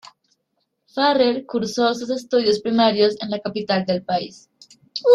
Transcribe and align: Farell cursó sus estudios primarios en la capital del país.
Farell 0.87 1.45
cursó 1.45 1.93
sus 1.93 2.09
estudios 2.09 2.59
primarios 2.61 3.15
en 3.21 3.29
la 3.29 3.39
capital 3.39 3.85
del 3.85 4.01
país. 4.03 4.49